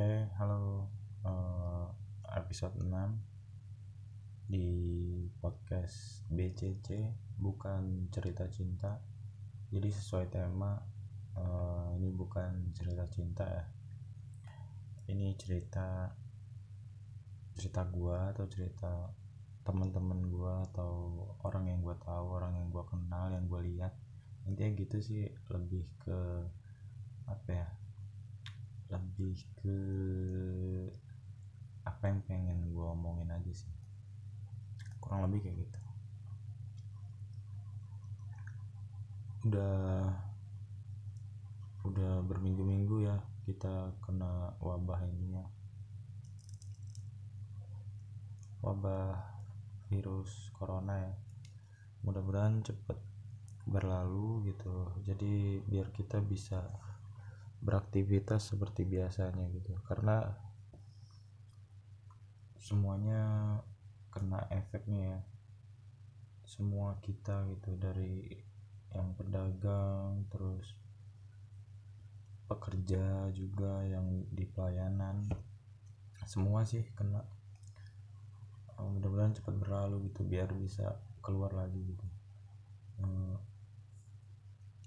[0.00, 0.88] Oke, halo
[1.28, 1.86] eh,
[2.32, 4.72] episode 6 di
[5.44, 7.04] podcast BCC
[7.36, 8.96] bukan cerita cinta.
[9.68, 10.80] Jadi sesuai tema
[11.36, 13.68] eh, ini bukan cerita cinta ya.
[15.12, 16.08] Ini cerita
[17.52, 19.12] cerita gua atau cerita
[19.68, 23.92] teman-teman gua atau orang yang gua tahu, orang yang gua kenal, yang gua lihat.
[24.48, 26.48] Intinya gitu sih lebih ke
[27.28, 27.79] apa ya?
[28.90, 29.78] Lebih ke
[31.86, 33.72] apa yang pengen gue omongin aja sih.
[35.00, 35.80] Kurang lebih kayak gitu.
[39.48, 40.10] Udah
[41.80, 43.16] udah berminggu-minggu ya
[43.48, 45.46] kita kena wabah ini ya
[48.60, 49.16] wabah
[49.88, 51.14] virus corona ya.
[52.04, 52.96] Mudah-mudahan cepet
[53.68, 54.92] berlalu gitu.
[55.04, 56.60] Jadi biar kita bisa
[57.60, 59.76] beraktivitas seperti biasanya gitu.
[59.84, 60.24] Karena
[62.60, 63.22] semuanya
[64.12, 65.20] kena efeknya ya.
[66.44, 68.42] Semua kita gitu dari
[68.90, 70.74] yang pedagang terus
[72.50, 75.30] pekerja juga yang di pelayanan
[76.26, 77.22] semua sih kena.
[78.80, 82.06] Mudah-mudahan cepat berlalu gitu biar bisa keluar lagi gitu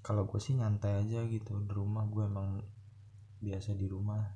[0.03, 2.03] kalau gue sih nyantai aja gitu di rumah.
[2.11, 2.59] Gue emang
[3.39, 4.35] biasa di rumah.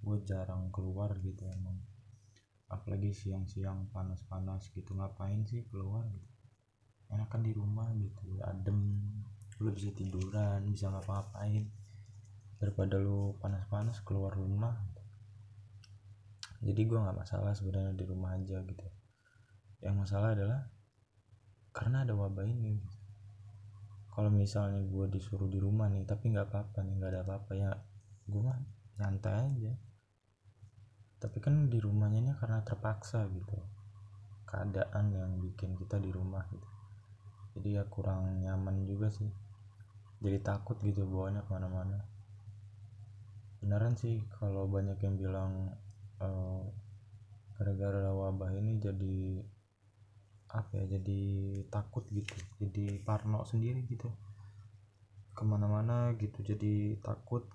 [0.00, 1.84] Gue jarang keluar gitu emang.
[2.72, 4.96] Apalagi siang-siang panas-panas gitu.
[4.96, 6.32] Ngapain sih keluar gitu?
[7.12, 9.04] Enakan di rumah gitu adem.
[9.60, 11.68] Lu bisa tiduran bisa ngapa-ngapain.
[12.56, 14.80] Daripada lu panas-panas keluar rumah.
[16.64, 18.88] Jadi gue nggak masalah sebenarnya di rumah aja gitu.
[19.84, 20.72] Yang masalah adalah
[21.76, 22.80] karena ada wabah ini
[24.14, 27.70] kalau misalnya gue disuruh di rumah nih tapi nggak apa-apa nih nggak ada apa-apa ya
[28.30, 28.58] gue mah
[28.98, 29.72] nyantai aja.
[31.18, 33.58] Tapi kan di rumahnya ini karena terpaksa gitu.
[34.46, 36.68] Keadaan yang bikin kita di rumah gitu.
[37.58, 39.30] Jadi ya kurang nyaman juga sih.
[40.22, 42.06] Jadi takut gitu bawanya ke mana-mana.
[43.58, 45.74] Beneran sih kalau banyak yang bilang
[46.20, 46.62] uh,
[47.56, 49.40] gara-gara wabah ini jadi
[50.54, 51.20] apa ya jadi
[51.66, 52.30] takut gitu
[52.62, 54.06] jadi parno sendiri gitu.
[55.34, 57.50] Ke mana-mana gitu jadi takut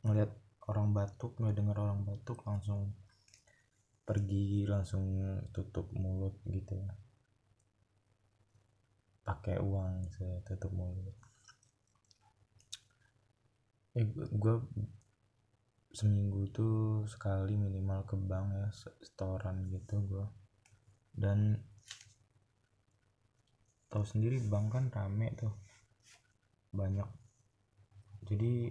[0.00, 0.32] ngeliat
[0.72, 2.96] orang batuk nggak dengar orang batuk langsung
[4.08, 5.20] pergi langsung
[5.52, 6.92] tutup mulut gitu ya.
[9.28, 11.12] Pakai uang saya tutup mulut.
[13.92, 14.54] Eh gue
[15.92, 20.26] seminggu tuh sekali minimal ke bank ya setoran gitu gue
[21.16, 21.58] dan
[23.88, 25.52] tahu sendiri bank kan rame tuh.
[26.72, 27.08] Banyak.
[28.28, 28.68] Jadi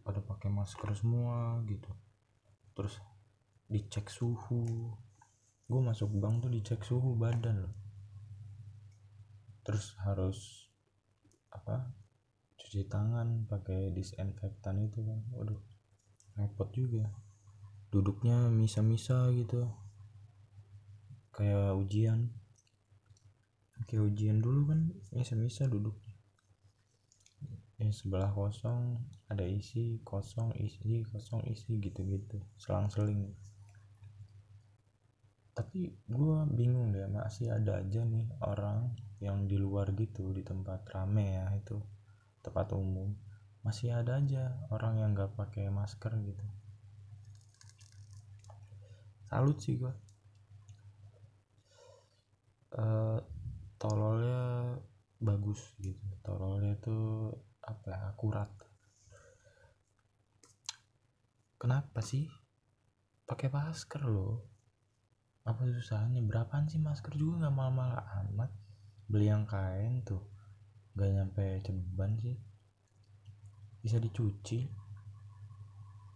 [0.00, 1.92] pada pakai masker semua gitu.
[2.72, 2.96] Terus
[3.68, 4.88] dicek suhu.
[5.68, 7.74] Gue masuk bank tuh dicek suhu badan loh.
[9.68, 10.72] Terus harus
[11.52, 11.92] apa
[12.56, 15.20] cuci tangan pakai disinfektan itu kan.
[15.36, 15.60] Waduh
[16.40, 17.12] repot juga.
[17.92, 19.68] Duduknya misa-misa gitu.
[21.36, 22.37] Kayak ujian
[23.88, 25.96] kayak ujian dulu kan ya semisal duduk.
[27.80, 29.00] Ya sebelah kosong
[29.32, 32.36] ada isi kosong isi kosong isi gitu-gitu.
[32.60, 33.32] Selang-seling.
[35.56, 38.92] Tapi gue bingung deh masih ada aja nih orang
[39.24, 41.80] yang di luar gitu di tempat rame ya itu
[42.44, 43.16] tempat umum.
[43.64, 46.46] Masih ada aja orang yang nggak pakai masker gitu.
[49.32, 49.92] Salut sih gue
[52.76, 53.18] uh,
[53.78, 54.74] tololnya
[55.22, 56.02] bagus gitu.
[56.22, 56.96] Tololnya itu
[57.62, 58.50] apa ya, akurat.
[61.58, 62.30] Kenapa sih?
[63.26, 64.46] Pakai masker loh.
[65.42, 66.22] Apa susahnya?
[66.22, 67.18] Berapaan sih masker?
[67.18, 68.50] Juga nggak malah-malah amat.
[69.10, 70.22] Beli yang kain tuh.
[70.94, 72.36] Gak nyampe ceban sih.
[73.82, 74.70] Bisa dicuci.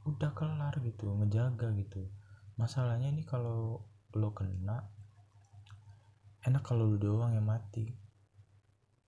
[0.06, 1.10] Udah kelar gitu.
[1.16, 2.06] Ngejaga gitu.
[2.58, 3.82] Masalahnya ini kalau
[4.12, 4.92] lo kena
[6.46, 7.90] enak kalau lu doang yang mati.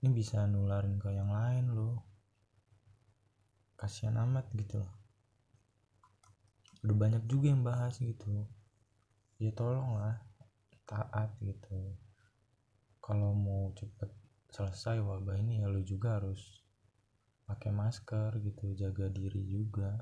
[0.00, 2.04] Ini bisa nularin ke yang lain lo
[3.74, 4.84] kasihan amat gitu
[6.84, 8.44] udah banyak juga yang bahas gitu.
[9.40, 10.20] Ya tolong lah
[10.84, 11.96] taat gitu.
[13.00, 14.12] Kalau mau cepet
[14.52, 16.60] selesai wabah ini ya lu juga harus
[17.48, 19.96] pakai masker gitu jaga diri juga.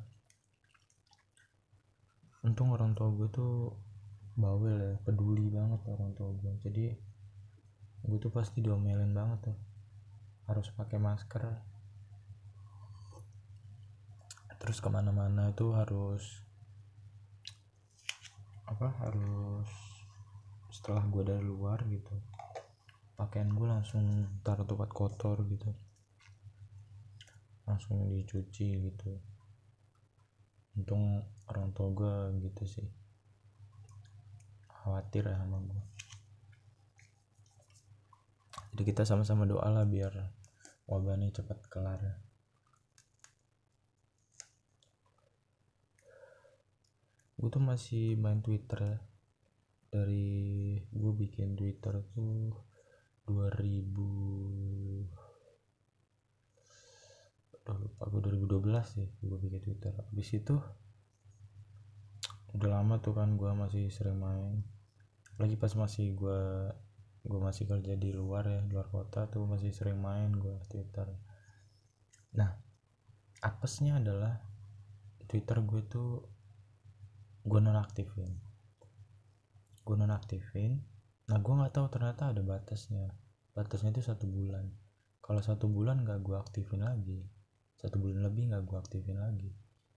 [2.43, 3.79] Untung orang tua gue tuh
[4.35, 6.99] bawel ya peduli banget orang tua gue jadi
[8.03, 9.59] gue tuh pasti diomelin banget tuh.
[10.51, 11.43] Harus pakai masker.
[14.63, 16.43] Terus ke mana-mana itu harus
[18.67, 19.69] apa harus
[20.71, 22.15] setelah gue dari luar gitu
[23.23, 24.03] pakaian gue langsung
[24.43, 25.71] taruh tempat kotor gitu.
[27.71, 29.15] Langsung dicuci gitu.
[30.75, 32.89] Untung orang tua gue gitu sih.
[34.67, 35.92] Khawatir ya sama gue
[38.73, 40.13] jadi kita sama-sama doa lah biar
[40.89, 42.01] wabah ini cepat kelar.
[47.37, 48.81] Gue tuh masih main Twitter.
[48.81, 48.99] Ya
[49.93, 52.57] dari gue bikin Twitter tuh
[53.29, 53.93] 2000
[57.63, 59.93] udah lupa gue 2012 sih gue bikin Twitter.
[59.93, 60.57] Habis itu
[62.57, 64.65] udah lama tuh kan gue masih sering main.
[65.37, 66.73] Lagi pas masih gue
[67.23, 71.07] gue masih kerja di luar ya luar kota tuh masih sering main gue Twitter.
[72.35, 72.51] Nah
[73.43, 74.43] apesnya adalah
[75.27, 76.11] Twitter gue tuh
[77.47, 78.33] gue nonaktifin.
[79.83, 80.83] Gue nonaktifin.
[81.31, 83.15] Nah gue nggak tahu ternyata ada batasnya.
[83.55, 84.71] Batasnya itu satu bulan.
[85.23, 87.23] Kalau satu bulan nggak gue aktifin lagi
[87.83, 89.51] satu bulan lebih nggak gue aktifin lagi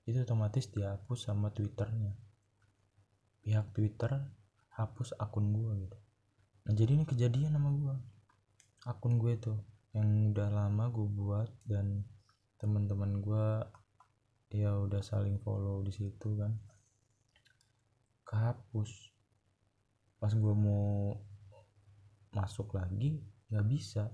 [0.09, 2.17] itu otomatis dihapus sama twitternya.
[3.45, 4.25] Pihak twitter
[4.73, 5.97] hapus akun gue gitu
[6.65, 7.95] nah jadi ini kejadian sama gue
[8.85, 9.57] akun gue tuh
[9.95, 12.03] yang udah lama gue buat dan
[12.59, 13.47] teman-teman gue
[14.51, 16.51] ya udah saling follow di situ kan.
[18.27, 18.91] Kehapus.
[20.19, 21.15] Pas gue mau
[22.35, 24.11] masuk lagi nggak bisa.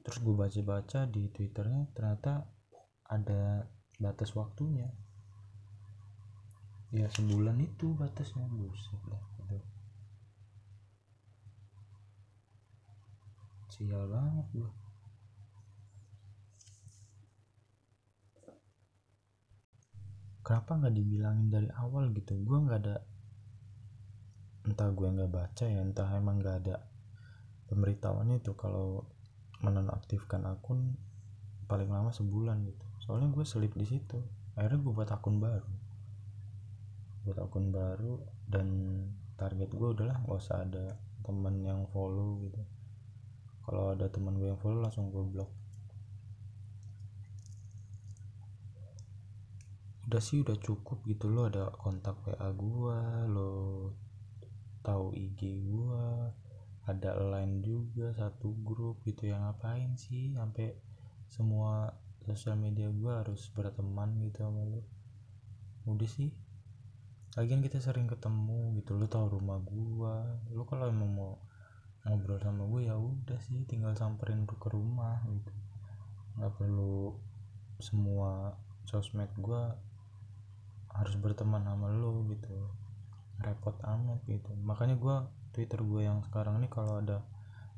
[0.00, 2.46] Terus gue baca-baca di twitternya ternyata
[3.10, 3.66] ada
[3.98, 4.88] batas waktunya.
[6.90, 9.62] Ya sebulan itu batasnya buset lah gitu
[13.80, 14.70] sial banget gue
[20.44, 22.36] kenapa nggak dibilangin dari awal gitu?
[22.44, 23.00] Gue nggak ada
[24.68, 26.76] entah gue nggak baca ya entah emang nggak ada
[27.72, 28.52] pemberitahuan itu.
[28.52, 29.08] Kalau
[29.64, 31.00] menonaktifkan akun
[31.64, 32.84] paling lama sebulan gitu.
[33.00, 34.20] Soalnya gue selip di situ.
[34.60, 35.72] Akhirnya gue buat akun baru.
[37.24, 38.68] Buat akun baru dan
[39.40, 42.60] target gue udahlah gak usah ada temen yang follow gitu
[43.70, 45.50] kalau ada teman gue yang follow langsung gue blok
[50.10, 53.94] udah sih udah cukup gitu lo ada kontak WA gua lo
[54.82, 56.34] tahu IG gua
[56.90, 59.30] ada line juga satu grup gitu.
[59.30, 60.34] Yang ngapain sih?
[60.34, 60.74] Sampai
[61.30, 61.94] semua
[62.26, 64.82] sosial media gua harus berteman gitu sama lo.
[65.86, 66.34] Udah sih.
[67.38, 68.98] Lagian kita sering ketemu gitu.
[68.98, 70.42] Lo tahu rumah gua.
[70.50, 71.32] Lo kalau emang mau
[72.06, 75.52] ngobrol sama gue ya udah sih tinggal samperin ke rumah gitu.
[76.38, 77.16] Nggak perlu
[77.80, 78.56] semua
[78.88, 79.76] sosmed gua
[80.90, 82.70] harus berteman sama lo gitu.
[83.40, 84.52] Repot amat gitu.
[84.64, 85.16] Makanya gue
[85.50, 87.24] twitter gue yang sekarang ini kalau ada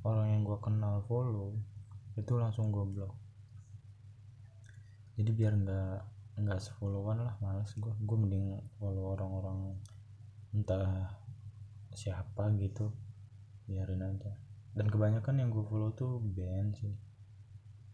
[0.03, 1.57] orang yang gue kenal follow
[2.19, 3.15] itu langsung gue blok
[5.17, 5.99] jadi biar nggak
[6.43, 9.77] nggak sefollowan lah males gue gue mending follow orang-orang
[10.53, 11.17] entah
[11.93, 12.93] siapa gitu
[13.69, 14.33] biarin aja.
[14.73, 16.95] Dan kebanyakan yang gue follow tuh band sih.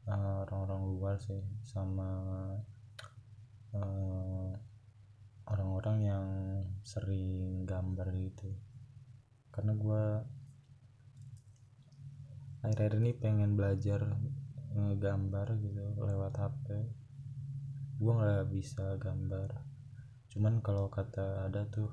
[0.09, 1.43] Orang-orang luar sih.
[1.65, 2.11] Sama
[3.77, 4.51] uh,
[5.49, 6.27] orang-orang yang
[6.85, 8.51] sering gambar gitu.
[9.51, 10.05] Karena gue
[12.63, 14.19] akhir-akhir ini pengen belajar
[14.75, 16.67] ngegambar gitu lewat HP
[17.99, 19.51] gue nggak bisa gambar.
[20.31, 21.91] Cuman kalau kata ada tuh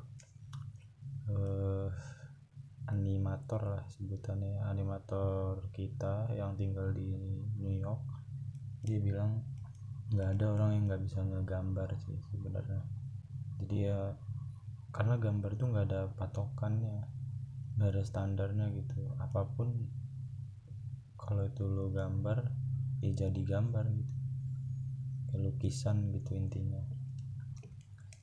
[1.34, 1.90] uh,
[2.86, 7.18] animator lah sebutannya animator kita yang tinggal di
[7.58, 8.06] New York.
[8.86, 9.42] Dia bilang
[10.14, 12.82] nggak ada orang yang nggak bisa ngegambar sih sebenarnya.
[13.62, 14.14] Jadi ya
[14.94, 16.98] karena gambar tuh nggak ada patokannya
[17.76, 19.02] nggak ada standarnya gitu.
[19.18, 19.90] Apa pun
[21.18, 22.46] kalau itu lo gambar
[23.02, 24.16] ya jadi gambar gitu.
[25.34, 26.86] Kayak lukisan gitu intinya.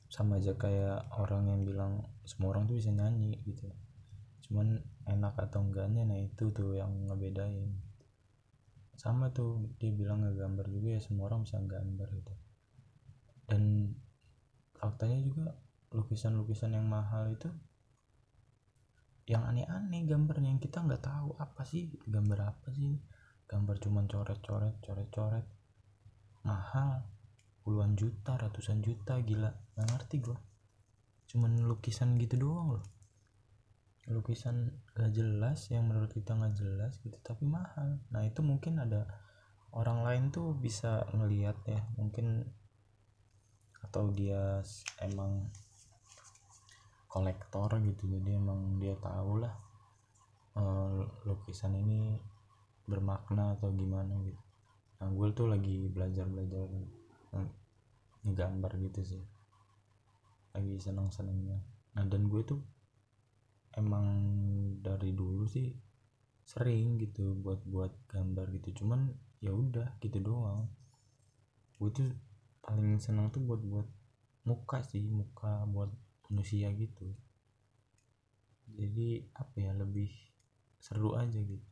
[0.07, 3.67] Sama aja kayak orang yang bilang semua orang tuh bisa nyanyi gitu
[4.53, 4.77] cuman
[5.09, 7.73] enak atau enggaknya nah itu tuh yang ngebedain.
[8.93, 12.33] Sama tuh dia bilang ngegambar juga ya semua orang bisa gambar gitu.
[13.49, 13.89] Dan
[14.77, 15.57] faktanya juga
[15.89, 17.49] lukisan-lukisan yang mahal itu
[19.25, 23.01] yang aneh-aneh gambarnya yang kita nggak tahu apa sih gambar apa sih
[23.49, 25.47] gambar cuman coret-coret coret-coret
[26.45, 27.07] mahal
[27.65, 30.37] puluhan juta ratusan juta gila nggak ngerti gua.
[31.25, 32.92] Cuman lukisan gitu doang loh
[34.11, 38.03] lukisan gak jelas yang menurut kita nggak jelas gitu tapi mahal.
[38.11, 39.07] Nah itu mungkin ada
[39.71, 42.43] orang lain tuh bisa ngelihat ya mungkin
[43.83, 44.59] atau dia
[44.99, 45.47] emang
[47.07, 49.53] kolektor gitu jadi emang dia tahu lah
[50.57, 52.17] uh, lukisan ini
[52.89, 54.41] bermakna atau gimana gitu.
[54.99, 56.67] Nah gue tuh lagi belajar belajar
[58.23, 59.23] ngegambar gitu sih
[60.55, 61.59] lagi seneng senengnya
[61.93, 62.59] nah dan gue tuh
[63.77, 64.07] emang
[64.81, 65.73] dari dulu sih
[66.43, 68.83] sering gitu buat buat gambar gitu.
[68.83, 70.69] Cuman ya udah gitu doang.
[71.79, 72.09] Gue tuh
[72.63, 73.87] paling seneng tuh buat buat
[74.43, 75.91] muka sih muka buat
[76.29, 77.07] manusia gitu.
[78.73, 80.11] Jadi apa ya lebih
[80.79, 81.67] seru aja gitu.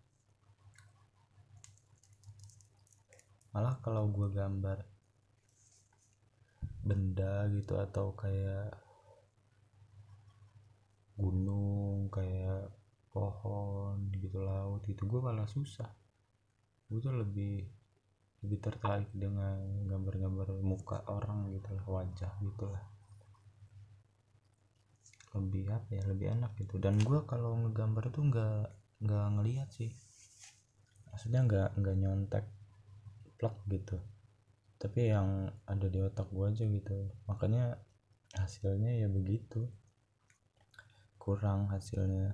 [3.51, 4.79] Malah kalau gue gambar
[6.81, 8.73] benda gitu atau kayak
[11.19, 12.71] gunung kayak
[13.11, 15.87] pohon gitu laut gitu gue malah susah.
[16.87, 17.67] Gue tuh lebih
[18.41, 22.83] lebih tertarik dengan gambar-gambar muka orang gitu lah wajah gitu lah.
[25.37, 26.79] Lebih apa ya lebih enak gitu.
[26.79, 28.65] Dan gue kalau ngegambar tuh nggak
[29.03, 29.91] nggak ngelihat sih.
[31.11, 32.45] Maksudnya nggak nggak nyontek
[33.35, 33.99] plak gitu.
[34.81, 36.97] Tapi yang ada di otak gue aja gitu.
[37.29, 37.77] Makanya
[38.31, 39.67] hasilnya ya begitu
[41.21, 42.33] kurang hasilnya.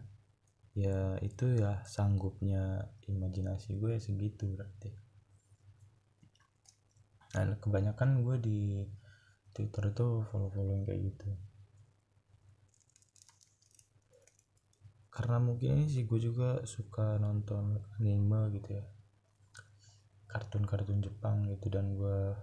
[0.72, 4.96] Ya itu ya sanggupnya imajinasi gue segitu berarti.
[7.36, 8.60] Nah kebanyakan gue di
[9.52, 11.28] twitter itu follow follow yang kayak gitu.
[15.12, 18.86] Karena mungkin ini sih gue juga suka nonton anime gitu ya.
[20.32, 22.38] Kartun-kartun Jepang gitu dan gue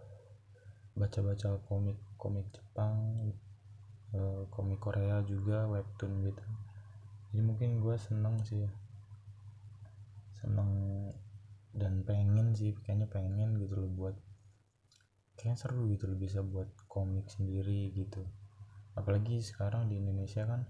[0.99, 3.31] baca-baca komik komik Jepang
[4.15, 6.45] Eh, komik Korea juga webtoon gitu.
[7.35, 8.63] Jadi mungkin gue seneng sih.
[10.39, 10.71] Seneng
[11.75, 14.15] dan pengen sih kayaknya pengen gitu loh buat
[15.35, 18.23] kayaknya seru gitu loh bisa buat komik sendiri gitu.
[18.95, 20.63] Apalagi sekarang di Indonesia kan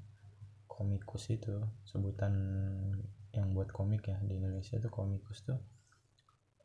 [0.64, 2.32] komikus itu sebutan
[3.36, 5.60] yang buat komik ya di Indonesia tuh komikus tuh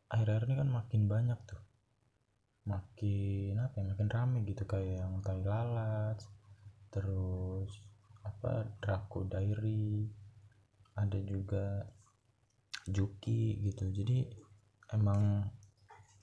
[0.07, 1.59] akhir-akhir ini kan makin banyak tuh.
[2.63, 6.23] Makin apa ya makin rame gitu kayak yang tai lalat
[6.89, 7.69] terus
[8.25, 10.09] apa Draco Diary
[10.97, 11.85] ada juga
[12.89, 13.89] Juki gitu.
[13.93, 14.25] Jadi
[14.93, 15.45] emang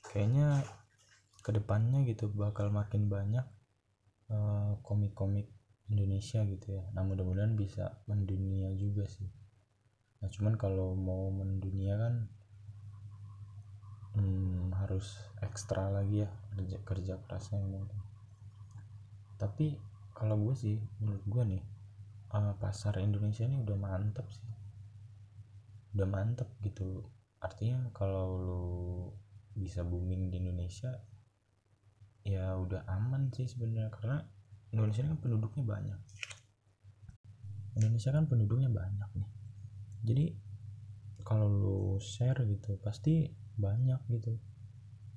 [0.02, 0.62] kayaknya
[1.40, 3.46] ke depannya gitu bakal makin banyak
[4.30, 5.48] eh, komik-komik
[5.86, 6.84] Indonesia gitu ya.
[6.92, 9.30] Nah mudah-mudahan bisa mendunia juga sih.
[10.20, 12.14] Nah cuman kalau mau mendunia kan
[14.16, 18.00] hmm, harus ekstra lagi ya kerja kerja kerasnya mungkin
[19.36, 19.76] tapi
[20.16, 21.62] kalau gue sih menurut gue nih
[22.32, 24.48] uh, pasar Indonesia ini udah mantep sih.
[25.92, 27.04] Udah mantep gitu.
[27.44, 28.64] Artinya kalau lo
[29.52, 30.88] bisa booming di Indonesia
[32.24, 33.92] ya udah aman sih sebenarnya.
[33.92, 34.24] Karena
[34.72, 36.00] Indonesia kan penduduknya banyak.
[37.76, 39.30] Indonesia kan penduduknya banyak nih.
[40.00, 40.26] Jadi
[41.28, 43.28] kalau lo share gitu pasti
[43.60, 44.32] banyak gitu.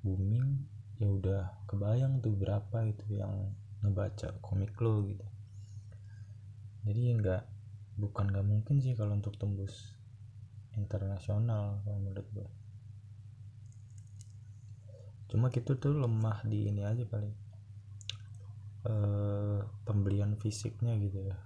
[0.04, 0.60] Booming
[1.00, 5.26] ya udah kebayang tuh berapa itu yang ngebaca komik lo gitu.
[6.84, 7.42] Jadi nggak
[8.00, 9.96] bukan nggak mungkin sih kalau untuk tembus
[10.76, 12.48] internasional kalau menurut gue
[15.30, 17.30] cuma kita tuh lemah di ini aja paling
[18.82, 18.94] e,
[19.86, 21.38] pembelian fisiknya gitu ya.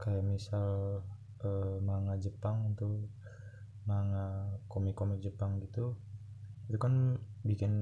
[0.00, 1.00] Kayak misal
[1.44, 1.48] e,
[1.84, 3.12] manga Jepang tuh
[3.84, 5.94] manga komik-komik Jepang gitu
[6.66, 7.72] itu kan bikin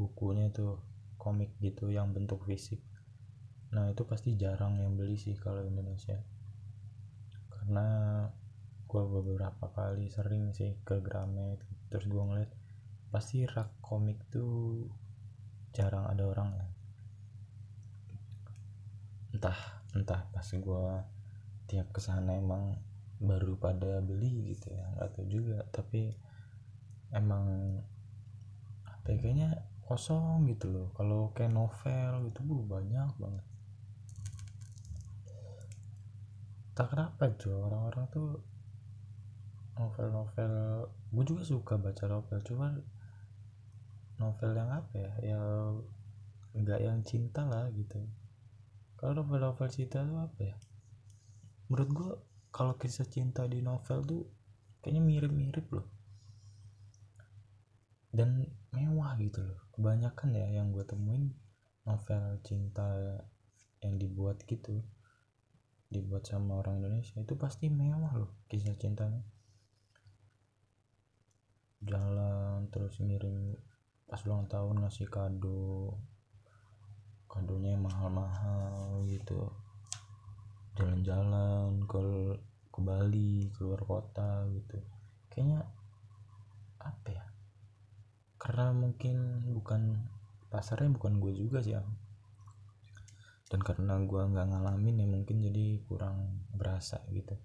[0.00, 0.80] bukunya tuh
[1.24, 2.84] komik gitu yang bentuk fisik.
[3.72, 6.20] Nah itu pasti jarang yang beli sih kalau Indonesia.
[7.48, 7.88] Karena
[8.84, 12.52] gue beberapa kali sering sih ke Gramet terus gue ngeliat
[13.08, 14.84] pasti rak komik tuh
[15.72, 16.66] jarang ada orang ya.
[19.32, 19.58] Entah
[19.96, 20.84] entah pas gue
[21.64, 22.76] tiap ke sana emang
[23.18, 25.64] baru pada beli gitu ya nggak tahu juga.
[25.72, 26.14] Tapi
[27.16, 27.78] emang
[28.84, 29.50] apa ya, kayaknya
[29.84, 30.88] kosong gitu loh.
[30.96, 33.44] Kalau kayak novel gitu bu banyak banget.
[36.74, 38.30] Tak kenapa tuh orang-orang tuh
[39.74, 40.54] novel-novel
[41.10, 42.78] gue juga suka baca novel cuma
[44.22, 45.40] novel yang apa ya ya
[46.54, 48.02] nggak yang cinta lah gitu.
[48.98, 50.56] Kalau novel-novel cinta tuh apa ya?
[51.70, 52.10] Menurut gue
[52.54, 54.22] kalau kisah cinta di novel tuh
[54.82, 55.86] kayaknya mirip-mirip loh.
[58.14, 61.34] Dan mewah gitu loh kebanyakan ya yang gue temuin
[61.82, 62.86] novel cinta
[63.82, 64.80] yang dibuat gitu
[65.90, 69.22] dibuat sama orang Indonesia itu pasti mewah loh kisah cintanya.
[71.84, 73.54] Jalan terus ngirim
[74.08, 75.98] pas ulang tahun ngasih kado
[77.30, 79.50] kadonya mahal-mahal gitu.
[80.78, 82.02] Jalan-jalan ke
[82.74, 84.82] ke Bali keluar kota gitu.
[85.30, 85.62] Kayaknya
[86.82, 87.24] apa ya
[88.44, 90.02] karena mungkin bukan
[90.50, 91.82] pasarnya bukan gue juga sih ya
[93.54, 97.36] dan karena gue nggak ngalamin ya mungkin jadi kurang berasa gitu.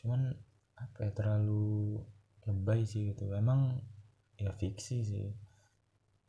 [0.00, 0.34] Cuman
[0.74, 2.00] apa ya terlalu
[2.48, 3.30] lebay sih gitu.
[3.36, 3.78] Emang
[4.40, 5.30] ya fiksi sih.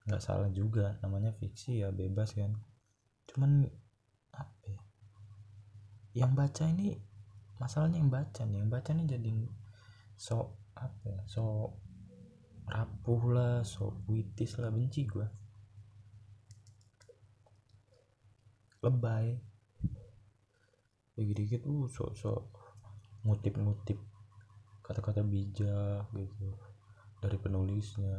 [0.05, 2.53] Nggak salah juga namanya fiksi ya bebas kan.
[3.31, 3.65] Cuman
[4.35, 4.81] apa ya
[6.13, 6.99] yang baca ini
[7.57, 9.29] masalahnya yang baca nih yang baca nih jadi
[10.17, 11.73] so apa ya so
[12.69, 15.25] rapuh lah so puitis lah benci gua.
[18.85, 19.35] Lebay.
[21.19, 22.43] Dikit-dikit uh sok sok
[23.27, 23.99] ngutip-ngutip
[24.85, 26.55] kata-kata bijak gitu.
[27.19, 28.17] Dari penulisnya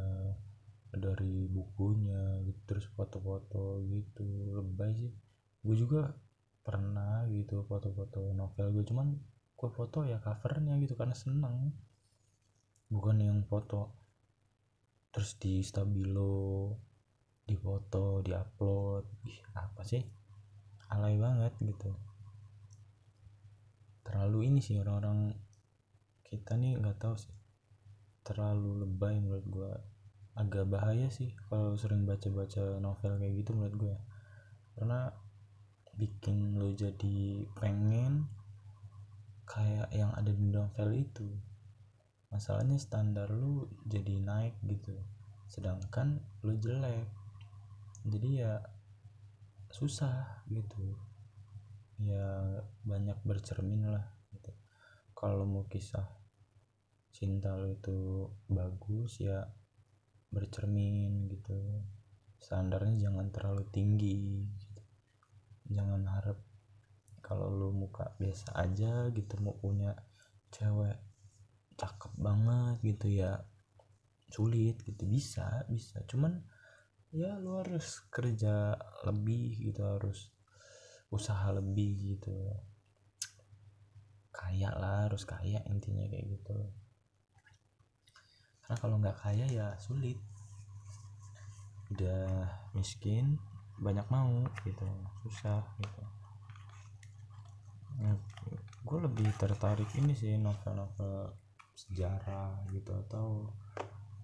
[0.91, 4.27] dari bukunya gitu terus foto-foto gitu.
[4.59, 5.11] Lebay sih.
[5.65, 6.13] Gue juga
[6.61, 9.17] pernah gitu foto-foto novel gue cuman
[9.57, 11.73] gue foto ya covernya gitu karena seneng.
[12.91, 14.00] Bukan yang foto
[15.11, 16.75] terus di stabilo
[17.43, 19.27] di foto di upload.
[19.27, 20.01] Ih apa sih?
[20.91, 21.91] Alay banget gitu.
[24.07, 25.35] Terlalu ini sih orang-orang
[26.23, 27.35] kita nih nggak tahu sih.
[28.23, 29.71] Terlalu lebay menurut gue
[30.31, 33.97] agak bahaya sih kalau sering baca-baca novel kayak gitu menurut gue
[34.79, 35.11] karena
[35.99, 38.31] bikin lo jadi pengen
[39.43, 41.27] kayak yang ada di novel itu
[42.31, 44.95] masalahnya standar lu jadi naik gitu.
[45.51, 47.11] Sedangkan lu jelek.
[48.07, 48.63] Jadi ya
[49.67, 50.95] susah gitu.
[51.99, 54.55] Ya banyak bercermin lah gitu.
[55.11, 56.07] Kalau mau kisah
[57.11, 59.43] cinta lo itu bagus ya
[60.31, 61.83] bercermin gitu.
[62.39, 64.81] Standarnya jangan terlalu tinggi gitu.
[65.71, 66.35] jangan harap
[67.21, 69.95] kalau lo muka biasa aja gitu mau punya
[70.51, 71.10] cewek
[71.81, 73.41] cakep banget gitu ya.
[74.29, 76.05] Sulit gitu bisa bisa.
[76.05, 76.37] Cuman
[77.09, 78.77] ya lu harus kerja
[79.09, 80.29] lebih gitu harus
[81.09, 82.37] usaha lebih gitu.
[84.31, 86.59] Kaya lah harus kaya intinya kayak gitu.
[88.61, 90.21] Karena kalau nggak kaya ya sulit.
[91.91, 93.35] Udah miskin
[93.81, 94.87] banyak mau gitu
[95.25, 96.03] susah gitu.
[97.99, 98.15] Nah,
[98.87, 101.40] gue lebih tertarik ini sih novel-novel
[101.75, 103.49] sejarah gitu atau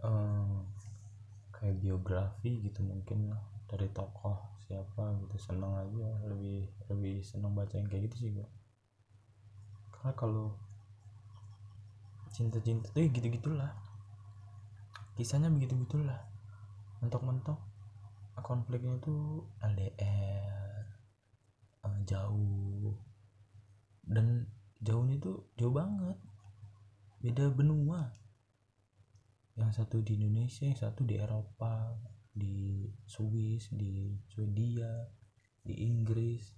[0.04, 0.68] um,
[1.52, 3.34] kayak biografi gitu mungkin
[3.68, 5.36] dari tokoh siapa gitu.
[5.40, 8.48] Seneng aja lebih lebih seneng baca yang kayak gitu sih gue
[9.98, 10.54] karena kalau
[12.30, 13.74] cinta-cinta tuh ya gitu gitulah
[15.18, 16.22] kisahnya begitu gitulah.
[17.02, 17.58] Mentok-mentok
[18.46, 20.86] konfliknya tuh LDR
[21.82, 22.94] uh, jauh.
[24.06, 24.46] Dan
[24.78, 26.16] jauhnya tuh jauh banget
[27.18, 28.14] beda benua.
[29.58, 31.98] Yang satu di Indonesia yang satu di Eropa
[32.30, 35.02] di Swiss di Swedia
[35.66, 36.54] di Inggris.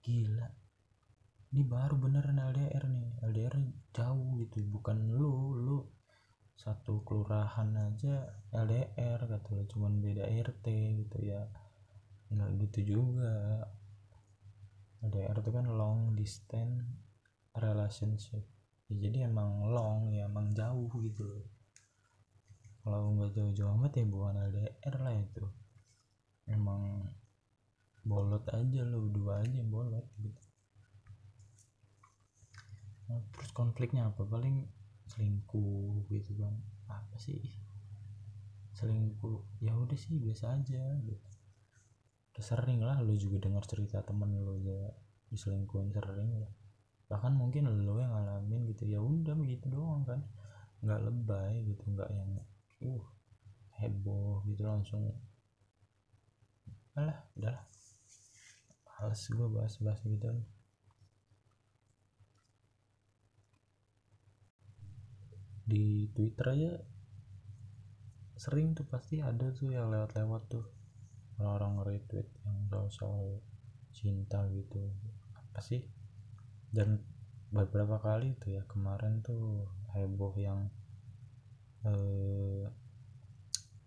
[0.00, 0.48] Gila.
[1.52, 3.10] Ini baru beneran LDR nih.
[3.28, 3.54] LDR
[3.92, 4.64] jauh gitu.
[4.64, 5.78] Bukan lu lu
[6.56, 9.68] satu kelurahan aja LDR kata lu.
[9.68, 10.66] Cuman beda RT
[11.04, 11.44] gitu ya.
[12.32, 13.68] Nggak gitu juga.
[15.04, 16.88] LDR itu kan long distance
[17.52, 18.48] relationship
[18.92, 21.48] ya, jadi emang long ya emang jauh gitu loh.
[22.84, 25.44] Kalau nggak jauh-jauh amat ya bukan LDR lah itu.
[26.44, 27.08] Emang
[28.04, 30.42] bolot aja lo dua aja bolot gitu.
[33.08, 34.26] Nah, terus konfliknya apa?
[34.28, 34.66] Paling
[35.08, 36.52] selingkuh gitu kan.
[36.90, 37.40] Apa sih?
[38.76, 41.28] Selingkuh ya udah sih biasa aja gitu.
[42.34, 44.90] Udah sering lah lo juga dengar cerita temen lo ya
[45.32, 46.52] diselingkuhin sering lah
[47.12, 50.24] bahkan mungkin lo yang ngalamin gitu ya udah begitu doang kan.
[50.80, 52.40] Nggak lebay gitu nggak yang
[52.88, 53.04] uh
[53.76, 55.12] heboh gitu langsung.
[56.96, 57.68] Alah udahlah.
[59.02, 60.30] Males gue bahas-bahas gitu.
[65.68, 66.72] Di Twitter aja
[68.38, 70.64] sering tuh pasti ada tuh yang lewat-lewat tuh.
[71.36, 73.42] Orang-orang retweet yang soal-soal
[73.90, 74.94] cinta gitu.
[75.34, 75.82] Apa sih
[76.72, 77.04] dan
[77.52, 80.72] beberapa kali tuh ya kemarin tuh heboh yang
[81.84, 82.64] eh,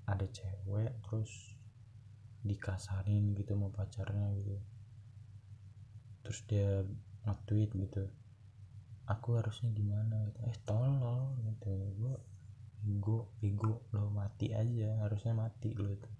[0.06, 1.58] ada cewek terus
[2.46, 4.58] dikasarin gitu mau pacarnya gitu.
[6.22, 6.86] Terus dia
[7.26, 8.06] nge-tweet gitu
[9.10, 10.30] aku harusnya gimana?
[10.30, 10.40] Gitu.
[10.46, 11.74] Eh tolong gitu.
[11.98, 12.16] Gue
[12.86, 16.12] ego ego lo mati aja harusnya mati lo itu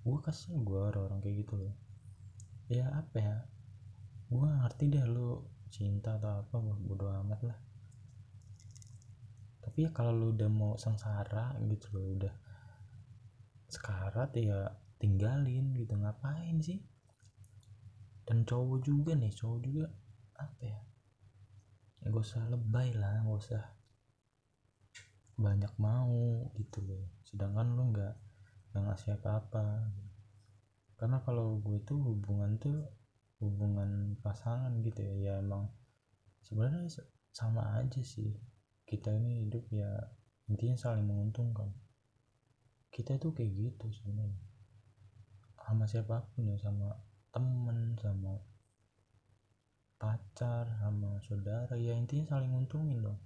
[0.00, 1.76] gue kasih gue orang-orang kayak gitu loh.
[2.72, 3.36] Ya apa ya?
[4.32, 7.58] Gue ngerti deh lu cinta atau apa bodo amat lah.
[9.62, 12.34] Tapi ya kalau lu udah mau sengsara gitu lo udah
[13.70, 14.66] sekarat ya
[14.98, 16.82] tinggalin gitu ngapain sih?
[18.26, 19.86] Dan cowok juga nih cowok juga
[20.36, 20.80] apa ya?
[22.02, 23.64] Gak usah lebay lah gak usah
[25.40, 27.08] banyak mau gitu loh.
[27.24, 28.14] Sedangkan lu nggak
[28.70, 29.88] nggak ngasih apa-apa.
[31.00, 32.84] Karena kalau gue tuh hubungan tuh
[33.40, 35.72] hubungan pasangan gitu ya ya emang
[36.44, 36.86] sebenarnya
[37.32, 38.36] sama aja sih.
[38.84, 39.88] Kita ini hidup ya
[40.50, 41.72] intinya saling menguntungkan.
[42.92, 44.44] Kita tuh kayak gitu sebenarnya.
[45.60, 46.98] Sama siapa pun ya sama
[47.30, 48.34] temen sama
[50.00, 53.20] pacar sama saudara ya intinya saling untungin dong.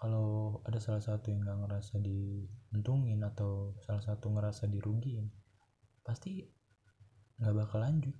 [0.00, 5.28] Kalau ada salah satu yang nggak ngerasa diuntungin atau salah satu ngerasa dirugiin
[6.00, 6.40] pasti
[7.36, 8.16] nggak bakal lanjut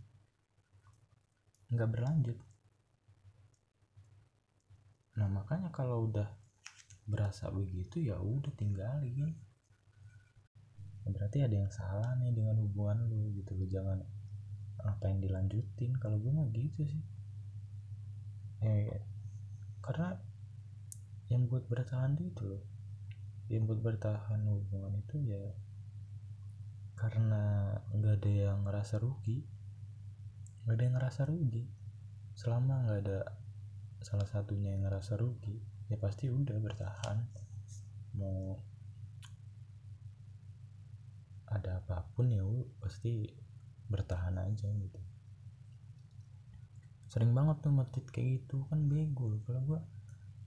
[1.71, 2.39] nggak berlanjut.
[5.19, 6.27] Nah makanya kalau udah
[7.07, 9.35] berasa begitu ya udah tinggalin.
[11.07, 14.03] Berarti ada yang salah nih dengan hubungan lu gitu lu jangan
[14.83, 15.95] apa yang dilanjutin.
[15.99, 17.03] Kalau gue mah gitu sih.
[18.67, 18.99] Eh
[19.81, 20.19] karena
[21.31, 22.63] yang buat bertahan itu loh.
[23.47, 25.55] Yang buat bertahan hubungan itu ya
[26.99, 29.60] karena nggak ada yang ngerasa rugi
[30.71, 31.67] nggak ada yang ngerasa rugi.
[32.39, 33.19] Selama nggak ada
[34.07, 35.59] salah satunya yang ngerasa rugi
[35.91, 37.27] ya pasti udah bertahan.
[38.15, 38.55] Mau
[41.51, 42.47] ada apa pun ya
[42.79, 43.27] pasti
[43.91, 45.03] bertahan aja gitu.
[47.11, 49.83] Sering banget tuh metit kayak gitu kan bego kalau gua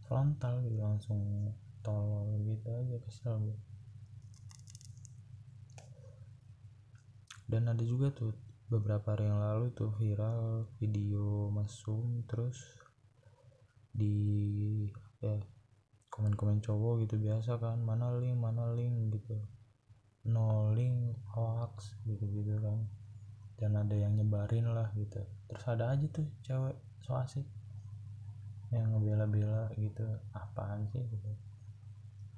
[0.07, 1.51] frontal gitu langsung
[1.83, 3.43] tolol gitu aja kesel.
[3.43, 3.59] Gue
[7.51, 8.31] dan ada juga tuh
[8.71, 12.57] beberapa hari yang lalu tuh viral video mesum terus
[13.93, 14.87] di
[15.19, 15.37] ya
[16.07, 19.35] komen-komen cowok gitu biasa kan mana link mana link gitu.
[20.29, 22.87] No link hoax gitu gitu kan.
[23.59, 25.19] Dan ada yang nyebarin lah gitu.
[25.49, 27.45] Terus ada aja tuh cewek so asik
[28.73, 31.03] yang ngebela-bela gitu apaan sih?
[31.03, 31.31] gitu.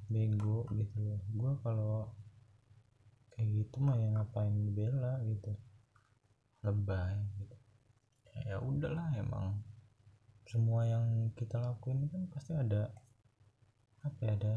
[0.09, 1.19] Bego gitu.
[1.35, 2.11] Gue kalau
[3.35, 5.51] kayak gitu mah yang ngapain bela gitu
[6.65, 7.55] lebay gitu.
[8.49, 9.61] Ya udahlah emang
[10.45, 12.91] semua yang kita lakuin kan pasti ada
[14.05, 14.55] apa ya ada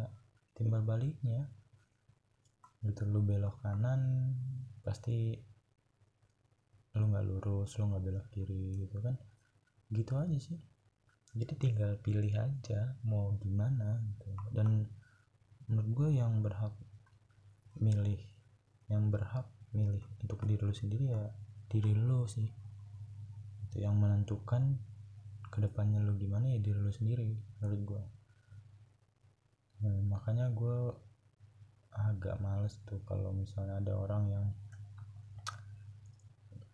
[0.57, 1.49] timbal baliknya.
[2.81, 4.33] Gitu lu belok kanan
[4.81, 5.37] pasti
[6.97, 9.15] lu nggak lurus lu nggak belok kiri gitu kan.
[9.93, 10.59] Gitu aja sih.
[11.37, 14.33] Jadi tinggal pilih aja mau gimana gitu.
[14.51, 14.89] Dan
[15.69, 16.73] menurut gue yang berhak
[17.79, 18.19] milih
[18.89, 21.29] yang berhak milih untuk diri lu sendiri ya
[21.69, 22.49] diri lu sih.
[23.69, 24.89] Itu yang menentukan
[25.49, 28.03] ke depannya lu gimana ya diri lu sendiri menurut gue
[29.81, 30.93] nah, makanya gue
[31.91, 34.47] agak males tuh kalau misalnya ada orang yang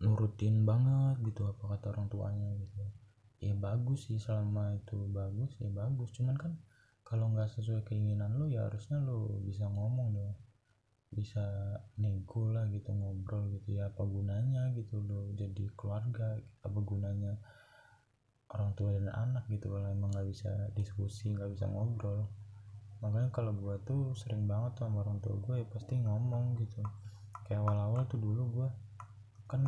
[0.05, 2.85] nurutin banget gitu apa kata orang tuanya gitu.
[3.41, 6.13] Ya bagus sih selama itu bagus ya bagus.
[6.13, 6.53] Cuman kan
[7.09, 10.37] kalau nggak sesuai keinginan lo ya harusnya lo bisa ngomong dong
[11.15, 11.45] bisa
[11.97, 17.39] nego lah gitu ngobrol gitu ya apa gunanya gitu lo jadi keluarga apa gunanya
[18.51, 22.29] orang tua dan anak gitu kalau emang nggak bisa diskusi nggak bisa ngobrol.
[23.03, 26.83] Makanya kalau gue tuh sering banget sama orang tua gue ya pasti ngomong gitu.
[27.47, 28.69] Kayak awal-awal tuh dulu gue
[29.51, 29.61] kan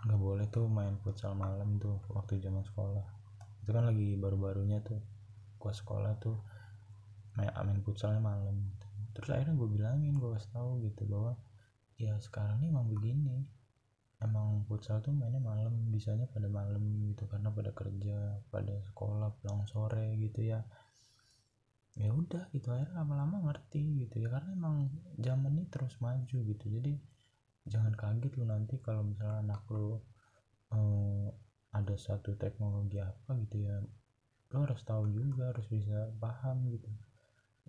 [0.00, 3.04] nggak boleh tuh main futsal malam tuh waktu zaman sekolah.
[3.60, 4.96] Itu kan lagi baru-barunya tuh
[5.60, 6.40] gua sekolah tuh
[7.36, 8.72] main main futsalnya malam.
[9.14, 11.32] Terus akhirnya gue bilangin gue kasih tahu gitu bahwa
[12.00, 13.38] ya sekarang ini emang begini.
[14.20, 19.64] Emang futsal tuh mainnya malam bisanya pada malam gitu karena pada kerja pada sekolah pulang
[19.64, 20.60] sore gitu ya.
[21.96, 26.64] Ya udah gitu akhirnya lama-lama ngerti gitu ya karena emang zaman ini terus maju gitu.
[26.68, 27.00] Jadi
[27.64, 30.00] jangan kaget lu nanti kalau misalnya anak lu
[30.76, 31.28] eh,
[31.70, 33.78] ada satu teknologi apa gitu ya
[34.50, 36.90] lo harus tahu juga harus bisa paham gitu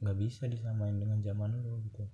[0.02, 2.10] nggak bisa disamain dengan zaman lu gitu.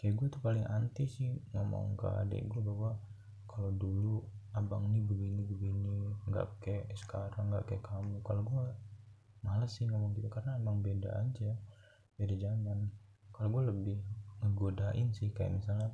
[0.00, 2.96] Kayak gue tuh paling anti sih ngomong ke adik gue bahwa
[3.44, 4.24] kalau dulu
[4.56, 8.24] abang nih begini begini nggak kayak sekarang nggak kayak kamu.
[8.24, 8.64] Kalau gue
[9.44, 11.52] males sih ngomong gitu karena emang beda aja
[12.16, 12.88] beda zaman.
[13.36, 13.98] Kalau gue lebih
[14.40, 15.92] ngegodain sih kayak misalnya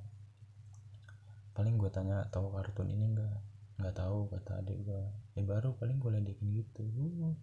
[1.58, 3.34] paling gue tanya tahu kartun ini enggak
[3.82, 5.02] nggak tahu kata adik gue
[5.34, 6.86] ya baru paling gue ledekin gitu.
[7.18, 7.34] Uh,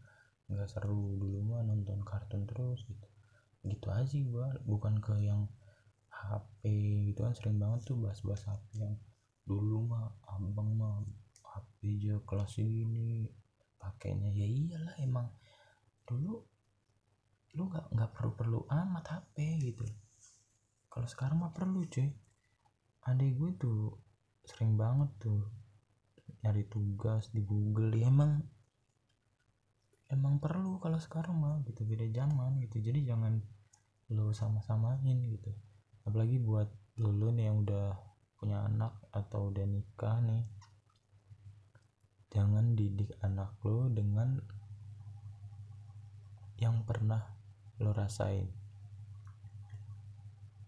[0.47, 3.16] nggak seru dulu mah nonton kartun terus gitu
[3.71, 5.47] gitu aja gue bukan ke yang
[6.07, 6.61] HP
[7.13, 8.95] gitu kan sering banget tuh bahas-bahas HP yang
[9.47, 10.99] dulu mah abang mah
[11.45, 13.31] HP aja kelas ini
[13.79, 14.33] pakainya.
[14.35, 15.27] Ya iyalah emang
[16.03, 16.43] dulu
[17.55, 19.35] lu nggak nggak perlu perlu amat HP
[19.71, 19.85] gitu.
[20.91, 22.11] Kalau sekarang mah perlu cuy.
[23.07, 23.79] Adik gue tuh
[24.43, 25.47] sering banget tuh
[26.43, 27.95] nyari tugas di Google.
[27.95, 28.43] Ya emang
[30.11, 32.83] emang perlu kalau sekarang mah gitu beda zaman gitu.
[32.83, 33.39] Jadi jangan
[34.13, 35.51] lo sama-samain gitu.
[36.07, 37.95] Apalagi buat lo nih yang udah
[38.39, 40.43] punya anak atau udah nikah nih.
[42.31, 44.39] Jangan didik anak lo dengan
[46.59, 47.23] yang pernah
[47.83, 48.47] lo rasain.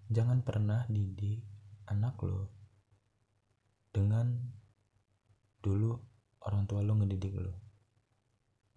[0.09, 1.45] Jangan pernah didik
[1.87, 2.49] anak lo
[3.89, 4.37] dengan
[5.59, 5.97] dulu
[6.45, 7.69] orang tua lo ngedidik lo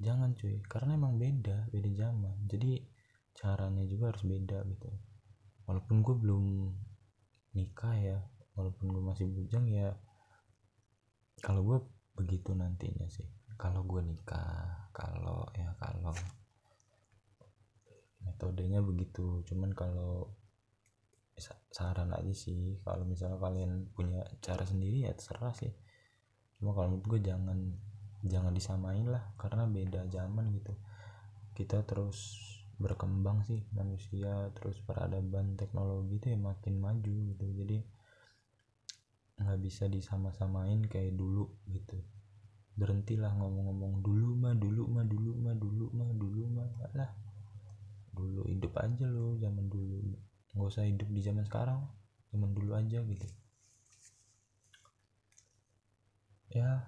[0.03, 2.37] jangan cuy karena emang beda beda zaman.
[2.51, 2.83] Jadi
[3.42, 4.87] caranya juga harus beda gitu.
[5.66, 6.44] Walaupun gue belum
[7.59, 8.18] nikah ya
[8.55, 9.92] walaupun gue masih bujang ya
[11.42, 11.78] kalau gue
[12.14, 13.26] begitu nantinya sih.
[13.59, 16.14] Kalau gue nikah kalau ya kalau
[18.22, 19.42] metodenya begitu.
[19.42, 20.31] Cuman kalau
[21.72, 25.74] saran aja sih kalau misalnya kalian punya cara sendiri ya terserah sih.
[26.62, 27.59] Cuma kalau menurut gue jangan
[28.22, 30.78] jangan disamain lah karena beda zaman gitu.
[31.59, 32.38] Kita terus
[32.80, 37.44] berkembang sih manusia terus peradaban teknologi itu ya makin maju gitu.
[37.52, 37.78] Jadi
[39.42, 41.98] nggak bisa disama-samain kayak dulu gitu.
[42.78, 46.68] Berhentilah ngomong-ngomong dulu mah dulu mah dulu mah dulu mah dulu mah.
[46.94, 47.11] Lah.
[48.12, 50.14] Dulu hidup aja lo zaman dulu.
[50.52, 51.80] Nggak usah hidup di zaman sekarang
[52.32, 53.28] zaman dulu aja gitu.
[56.52, 56.85] Ya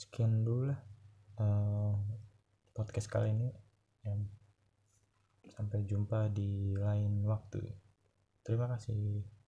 [0.00, 0.80] sekian dulu lah
[1.36, 1.96] uh,
[2.72, 3.52] podcast kali ini.
[4.00, 4.39] Yang
[5.60, 7.60] Sampai jumpa di lain waktu.
[8.40, 9.39] Terima kasih.